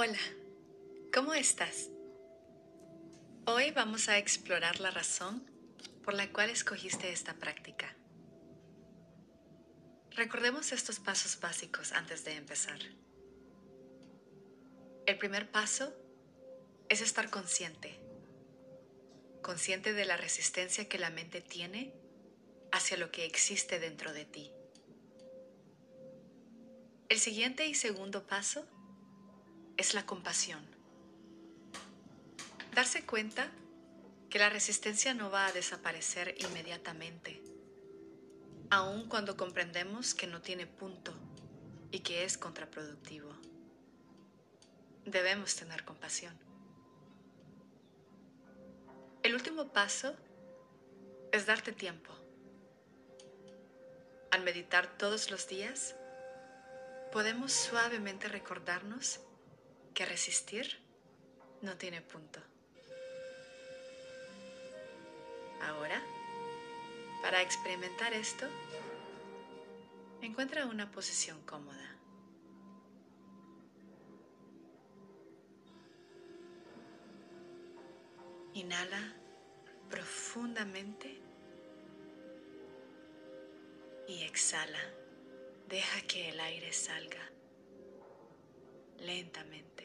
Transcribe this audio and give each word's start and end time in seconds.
Hola, 0.00 0.20
¿cómo 1.12 1.34
estás? 1.34 1.88
Hoy 3.46 3.72
vamos 3.72 4.08
a 4.08 4.16
explorar 4.16 4.78
la 4.78 4.92
razón 4.92 5.42
por 6.04 6.14
la 6.14 6.32
cual 6.32 6.50
escogiste 6.50 7.10
esta 7.10 7.34
práctica. 7.34 7.96
Recordemos 10.12 10.70
estos 10.70 11.00
pasos 11.00 11.40
básicos 11.40 11.90
antes 11.90 12.24
de 12.24 12.36
empezar. 12.36 12.78
El 15.04 15.18
primer 15.18 15.50
paso 15.50 15.92
es 16.88 17.00
estar 17.00 17.28
consciente, 17.28 17.98
consciente 19.42 19.94
de 19.94 20.04
la 20.04 20.16
resistencia 20.16 20.88
que 20.88 21.00
la 21.00 21.10
mente 21.10 21.40
tiene 21.40 21.92
hacia 22.70 22.98
lo 22.98 23.10
que 23.10 23.24
existe 23.24 23.80
dentro 23.80 24.12
de 24.12 24.26
ti. 24.26 24.52
El 27.08 27.18
siguiente 27.18 27.66
y 27.66 27.74
segundo 27.74 28.28
paso 28.28 28.64
es 29.78 29.94
la 29.94 30.04
compasión. 30.04 30.60
Darse 32.74 33.06
cuenta 33.06 33.48
que 34.28 34.40
la 34.40 34.50
resistencia 34.50 35.14
no 35.14 35.30
va 35.30 35.46
a 35.46 35.52
desaparecer 35.52 36.34
inmediatamente, 36.38 37.40
aun 38.70 39.08
cuando 39.08 39.36
comprendemos 39.36 40.14
que 40.14 40.26
no 40.26 40.42
tiene 40.42 40.66
punto 40.66 41.14
y 41.92 42.00
que 42.00 42.24
es 42.24 42.36
contraproductivo. 42.36 43.30
Debemos 45.06 45.54
tener 45.54 45.84
compasión. 45.84 46.36
El 49.22 49.34
último 49.34 49.72
paso 49.72 50.14
es 51.32 51.46
darte 51.46 51.72
tiempo. 51.72 52.12
Al 54.32 54.42
meditar 54.42 54.98
todos 54.98 55.30
los 55.30 55.48
días, 55.48 55.94
podemos 57.12 57.52
suavemente 57.52 58.28
recordarnos 58.28 59.20
que 59.98 60.06
resistir 60.06 60.78
no 61.60 61.76
tiene 61.76 62.00
punto. 62.00 62.38
Ahora, 65.60 66.00
para 67.20 67.42
experimentar 67.42 68.14
esto, 68.14 68.46
encuentra 70.22 70.66
una 70.66 70.88
posición 70.92 71.42
cómoda. 71.42 71.96
Inhala 78.54 79.16
profundamente 79.90 81.20
y 84.06 84.22
exhala. 84.22 84.78
Deja 85.66 86.02
que 86.02 86.28
el 86.28 86.38
aire 86.38 86.72
salga 86.72 87.32
lentamente. 89.00 89.77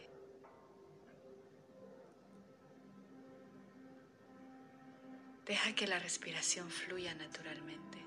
Deja 5.46 5.76
que 5.76 5.88
la 5.88 6.00
respiración 6.00 6.70
fluya 6.70 7.14
naturalmente. 7.16 7.98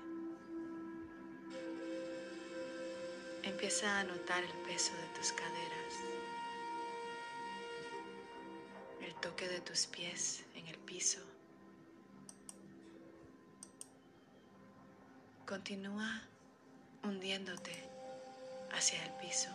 Empieza 3.43 3.99
a 3.99 4.03
notar 4.03 4.43
el 4.43 4.57
peso 4.67 4.91
de 4.93 5.19
tus 5.19 5.31
caderas, 5.33 5.93
el 9.01 9.13
toque 9.21 9.47
de 9.47 9.61
tus 9.61 9.85
pies 9.85 10.43
en 10.55 10.65
el 10.65 10.79
piso. 10.79 11.19
Continúa 15.45 16.23
hundiéndote 17.03 17.87
hacia 18.71 19.05
el 19.05 19.11
piso 19.13 19.49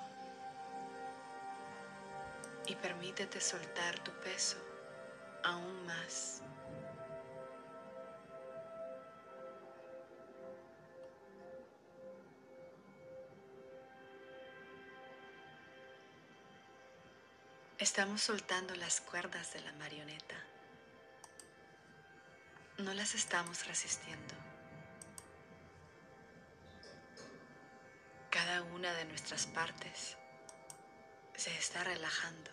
y 2.66 2.76
permítete 2.76 3.40
soltar 3.40 3.98
tu 4.04 4.12
peso 4.20 4.56
aún 5.42 5.84
más. 5.84 6.42
Estamos 17.82 18.22
soltando 18.22 18.76
las 18.76 19.00
cuerdas 19.00 19.54
de 19.54 19.60
la 19.60 19.72
marioneta. 19.72 20.36
No 22.78 22.94
las 22.94 23.16
estamos 23.16 23.66
resistiendo. 23.66 24.36
Cada 28.30 28.62
una 28.62 28.92
de 28.94 29.04
nuestras 29.06 29.48
partes 29.48 30.16
se 31.34 31.58
está 31.58 31.82
relajando. 31.82 32.52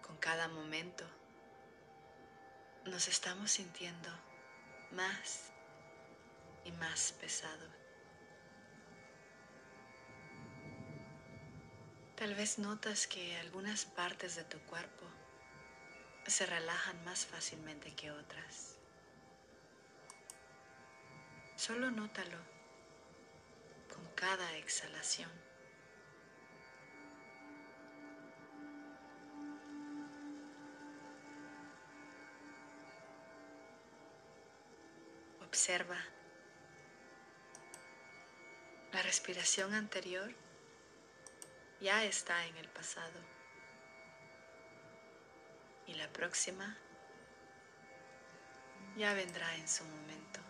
Con 0.00 0.16
cada 0.16 0.48
momento 0.48 1.04
nos 2.86 3.06
estamos 3.06 3.50
sintiendo 3.50 4.08
más 4.92 5.50
y 6.64 6.72
más 6.72 7.12
pesados. 7.20 7.83
Tal 12.24 12.34
vez 12.34 12.58
notas 12.58 13.06
que 13.06 13.36
algunas 13.36 13.84
partes 13.84 14.34
de 14.34 14.44
tu 14.44 14.58
cuerpo 14.60 15.04
se 16.26 16.46
relajan 16.46 17.04
más 17.04 17.26
fácilmente 17.26 17.94
que 17.94 18.10
otras. 18.10 18.78
Solo 21.54 21.90
nótalo 21.90 22.38
con 23.92 24.06
cada 24.14 24.56
exhalación. 24.56 25.30
Observa 35.42 35.98
la 38.94 39.02
respiración 39.02 39.74
anterior 39.74 40.43
ya 41.84 42.02
está 42.02 42.46
en 42.46 42.56
el 42.56 42.68
pasado. 42.70 43.20
Y 45.86 45.92
la 45.92 46.10
próxima 46.10 46.78
ya 48.96 49.12
vendrá 49.12 49.54
en 49.56 49.68
su 49.68 49.84
momento. 49.84 50.40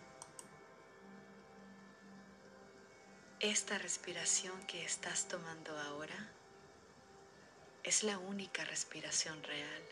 Esta 3.41 3.77
respiración 3.77 4.65
que 4.65 4.85
estás 4.85 5.27
tomando 5.27 5.77
ahora 5.77 6.31
es 7.83 8.03
la 8.03 8.17
única 8.17 8.63
respiración 8.63 9.43
real. 9.43 9.83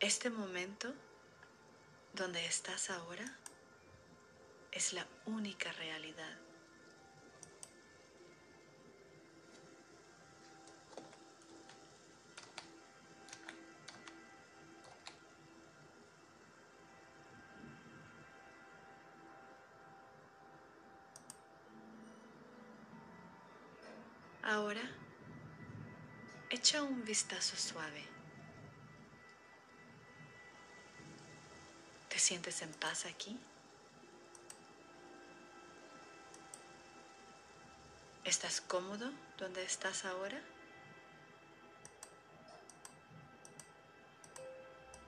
Este 0.00 0.30
momento 0.30 0.94
donde 2.14 2.46
estás 2.46 2.88
ahora 2.88 3.38
es 4.70 4.94
la 4.94 5.06
única 5.26 5.70
realidad. 5.72 6.41
Ahora, 24.52 24.82
echa 26.50 26.82
un 26.82 27.06
vistazo 27.06 27.56
suave. 27.56 28.04
¿Te 32.10 32.18
sientes 32.18 32.60
en 32.60 32.70
paz 32.74 33.06
aquí? 33.06 33.40
¿Estás 38.24 38.60
cómodo 38.60 39.10
donde 39.38 39.64
estás 39.64 40.04
ahora? 40.04 40.38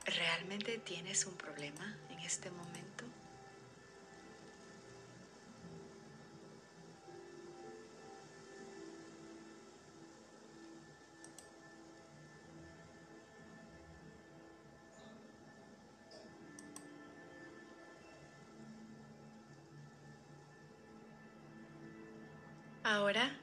¿Realmente 0.07 0.79
tienes 0.79 1.27
un 1.27 1.37
problema 1.37 1.99
en 2.09 2.21
este 2.21 2.51
momento? 2.51 2.84
Ahora, 22.85 23.35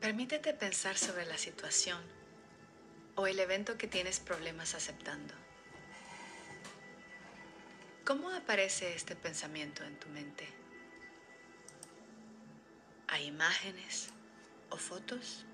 permítete 0.00 0.54
pensar 0.54 0.96
sobre 0.96 1.26
la 1.26 1.38
situación 1.38 2.02
o 3.14 3.26
el 3.26 3.38
evento 3.38 3.78
que 3.78 3.86
tienes 3.86 4.18
problemas 4.18 4.74
aceptando. 4.74 5.34
¿Cómo 8.04 8.30
aparece 8.30 8.94
este 8.94 9.14
pensamiento 9.14 9.84
en 9.84 10.00
tu 10.00 10.08
mente? 10.08 10.48
¿Hay 13.08 13.26
imágenes 13.26 14.08
o 14.70 14.76
fotos. 14.76 15.44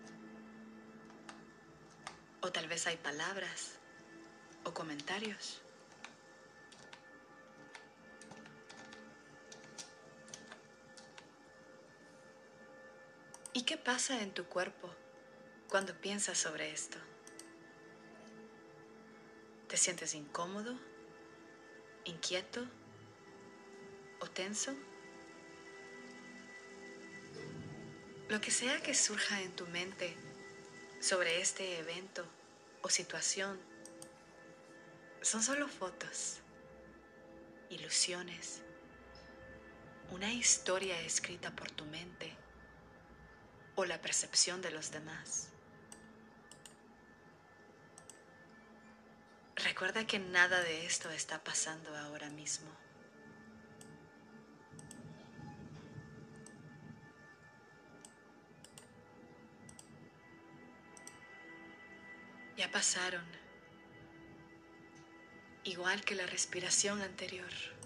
O 2.40 2.50
tal 2.50 2.68
vez 2.68 2.86
hay 2.86 2.96
palabras 2.96 3.78
o 4.64 4.72
comentarios. 4.72 5.60
¿Y 13.60 13.64
qué 13.64 13.76
pasa 13.76 14.22
en 14.22 14.32
tu 14.32 14.46
cuerpo 14.46 14.88
cuando 15.68 15.92
piensas 15.92 16.38
sobre 16.38 16.72
esto? 16.72 16.96
¿Te 19.68 19.76
sientes 19.76 20.14
incómodo, 20.14 20.80
inquieto 22.06 22.66
o 24.20 24.30
tenso? 24.30 24.74
Lo 28.30 28.40
que 28.40 28.50
sea 28.50 28.80
que 28.80 28.94
surja 28.94 29.42
en 29.42 29.54
tu 29.54 29.66
mente 29.66 30.16
sobre 30.98 31.42
este 31.42 31.80
evento 31.80 32.24
o 32.80 32.88
situación 32.88 33.60
son 35.20 35.42
solo 35.42 35.68
fotos, 35.68 36.38
ilusiones, 37.68 38.62
una 40.12 40.32
historia 40.32 40.98
escrita 41.02 41.54
por 41.54 41.70
tu 41.70 41.84
mente 41.84 42.34
o 43.80 43.86
la 43.86 44.02
percepción 44.02 44.60
de 44.60 44.70
los 44.70 44.90
demás. 44.90 45.48
Recuerda 49.56 50.06
que 50.06 50.18
nada 50.18 50.60
de 50.60 50.84
esto 50.84 51.10
está 51.10 51.42
pasando 51.42 51.96
ahora 51.96 52.28
mismo. 52.28 52.70
Ya 62.58 62.70
pasaron, 62.70 63.24
igual 65.64 66.04
que 66.04 66.14
la 66.14 66.26
respiración 66.26 67.00
anterior. 67.00 67.79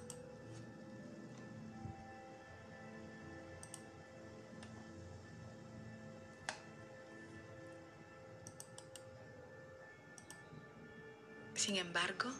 Sin 11.64 11.76
embargo, 11.76 12.30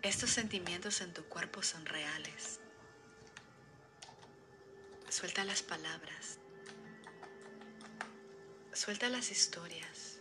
estos 0.00 0.30
sentimientos 0.30 1.02
en 1.02 1.12
tu 1.12 1.22
cuerpo 1.26 1.62
son 1.62 1.84
reales. 1.84 2.58
Suelta 5.10 5.44
las 5.44 5.62
palabras. 5.62 6.38
Suelta 8.72 9.10
las 9.10 9.30
historias. 9.30 10.18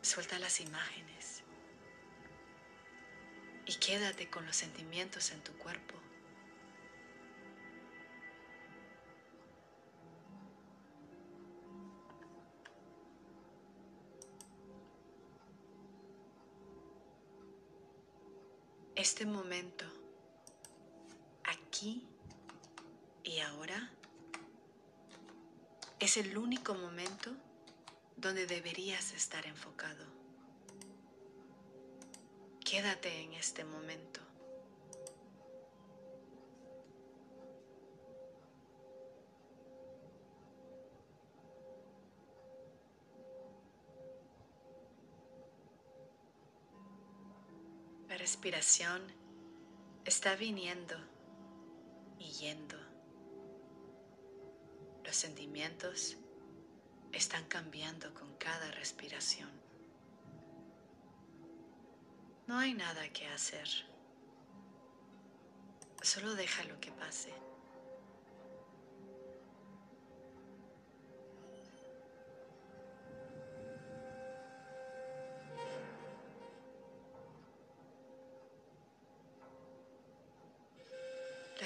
Suelta 0.00 0.38
las 0.38 0.60
imágenes. 0.60 1.42
Y 3.66 3.74
quédate 3.80 4.30
con 4.30 4.46
los 4.46 4.54
sentimientos 4.54 5.32
en 5.32 5.42
tu 5.42 5.54
cuerpo. 5.54 5.96
Este 18.98 19.26
momento, 19.26 19.84
aquí 21.44 22.04
y 23.22 23.38
ahora, 23.38 23.92
es 26.00 26.16
el 26.16 26.36
único 26.36 26.74
momento 26.74 27.30
donde 28.16 28.46
deberías 28.46 29.12
estar 29.12 29.46
enfocado. 29.46 30.04
Quédate 32.64 33.22
en 33.22 33.34
este 33.34 33.62
momento. 33.62 34.27
Respiración 48.28 49.00
está 50.04 50.36
viniendo 50.36 50.94
y 52.18 52.30
yendo. 52.32 52.76
Los 55.02 55.16
sentimientos 55.16 56.18
están 57.10 57.46
cambiando 57.46 58.12
con 58.12 58.36
cada 58.36 58.70
respiración. 58.72 59.48
No 62.46 62.58
hay 62.58 62.74
nada 62.74 63.08
que 63.14 63.26
hacer. 63.28 63.66
Solo 66.02 66.34
deja 66.34 66.64
lo 66.64 66.78
que 66.80 66.92
pase. 66.92 67.32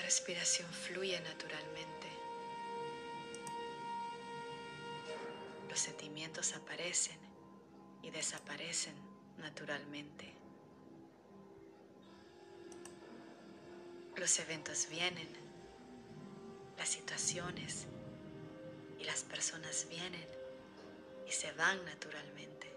Respiración 0.02 0.68
fluye 0.70 1.18
naturalmente. 1.20 2.08
Los 5.68 5.78
sentimientos 5.78 6.54
aparecen 6.54 7.18
y 8.02 8.10
desaparecen 8.10 8.94
naturalmente. 9.38 10.34
Los 14.16 14.38
eventos 14.38 14.88
vienen, 14.90 15.28
las 16.76 16.88
situaciones 16.88 17.86
y 18.98 19.04
las 19.04 19.22
personas 19.22 19.86
vienen 19.88 20.28
y 21.26 21.32
se 21.32 21.52
van 21.52 21.82
naturalmente. 21.84 22.70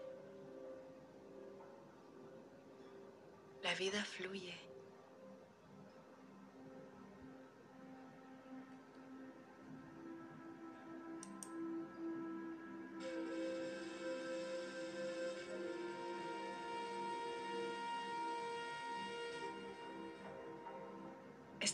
La 3.62 3.74
vida 3.76 4.04
fluye 4.06 4.65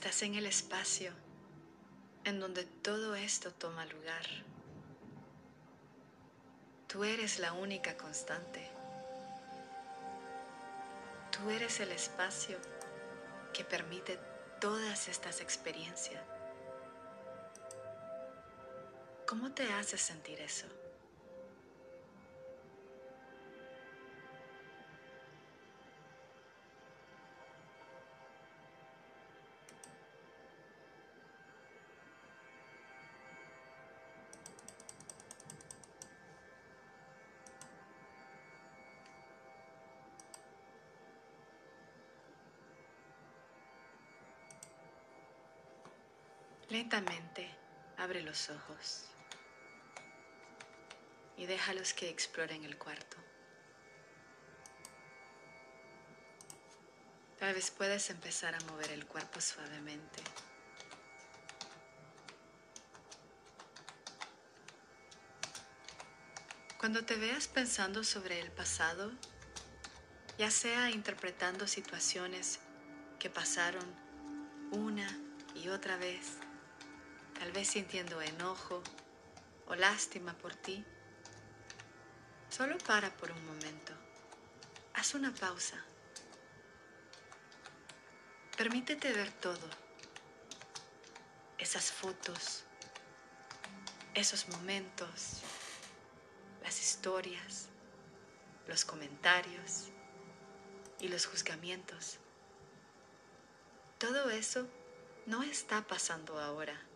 Estás 0.03 0.23
en 0.23 0.33
el 0.33 0.47
espacio 0.47 1.13
en 2.23 2.39
donde 2.39 2.63
todo 2.63 3.13
esto 3.13 3.53
toma 3.53 3.85
lugar. 3.85 4.25
Tú 6.87 7.03
eres 7.03 7.37
la 7.37 7.53
única 7.53 7.95
constante. 7.97 8.67
Tú 11.29 11.51
eres 11.51 11.79
el 11.81 11.91
espacio 11.91 12.57
que 13.53 13.63
permite 13.63 14.17
todas 14.59 15.07
estas 15.07 15.39
experiencias. 15.39 16.23
¿Cómo 19.27 19.51
te 19.51 19.71
hace 19.71 19.99
sentir 19.99 20.39
eso? 20.39 20.65
Lentamente 46.71 47.53
abre 47.97 48.21
los 48.21 48.49
ojos 48.49 49.03
y 51.35 51.45
déjalos 51.45 51.93
que 51.93 52.07
exploren 52.07 52.63
el 52.63 52.77
cuarto. 52.77 53.17
Tal 57.37 57.53
vez 57.53 57.71
puedas 57.71 58.09
empezar 58.09 58.55
a 58.55 58.59
mover 58.71 58.89
el 58.91 59.05
cuerpo 59.05 59.41
suavemente. 59.41 60.23
Cuando 66.79 67.03
te 67.03 67.17
veas 67.17 67.49
pensando 67.49 68.05
sobre 68.05 68.39
el 68.39 68.49
pasado, 68.49 69.11
ya 70.37 70.49
sea 70.49 70.89
interpretando 70.89 71.67
situaciones 71.67 72.61
que 73.19 73.29
pasaron 73.29 73.83
una 74.71 75.19
y 75.53 75.67
otra 75.67 75.97
vez, 75.97 76.37
tal 77.41 77.51
vez 77.53 77.69
sintiendo 77.69 78.21
enojo 78.21 78.83
o 79.65 79.73
lástima 79.73 80.31
por 80.37 80.53
ti, 80.53 80.85
solo 82.51 82.77
para 82.77 83.09
por 83.17 83.31
un 83.31 83.43
momento. 83.47 83.93
Haz 84.93 85.15
una 85.15 85.33
pausa. 85.33 85.83
Permítete 88.55 89.11
ver 89.11 89.31
todo. 89.31 89.67
Esas 91.57 91.91
fotos, 91.91 92.63
esos 94.13 94.47
momentos, 94.49 95.41
las 96.61 96.79
historias, 96.79 97.69
los 98.67 98.85
comentarios 98.85 99.89
y 100.99 101.07
los 101.07 101.25
juzgamientos. 101.25 102.19
Todo 103.97 104.29
eso 104.29 104.67
no 105.25 105.41
está 105.41 105.81
pasando 105.87 106.39
ahora. 106.39 106.90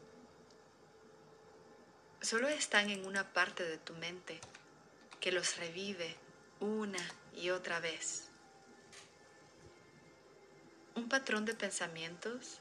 Solo 2.21 2.47
están 2.47 2.89
en 2.89 3.05
una 3.05 3.33
parte 3.33 3.63
de 3.63 3.77
tu 3.77 3.93
mente 3.93 4.39
que 5.19 5.31
los 5.31 5.57
revive 5.57 6.15
una 6.59 7.03
y 7.35 7.49
otra 7.49 7.79
vez. 7.79 8.29
Un 10.95 11.09
patrón 11.09 11.45
de 11.45 11.53
pensamientos 11.53 12.59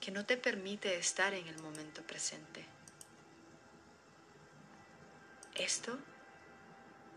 que 0.00 0.10
no 0.10 0.26
te 0.26 0.36
permite 0.36 0.96
estar 0.96 1.34
en 1.34 1.46
el 1.48 1.58
momento 1.62 2.02
presente. 2.02 2.64
Esto 5.54 5.98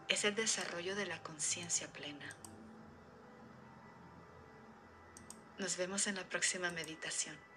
es 0.07 0.25
el 0.25 0.35
desarrollo 0.35 0.95
de 0.95 1.05
la 1.05 1.21
conciencia 1.21 1.87
plena. 1.87 2.35
Nos 5.57 5.77
vemos 5.77 6.07
en 6.07 6.15
la 6.15 6.27
próxima 6.27 6.71
meditación. 6.71 7.50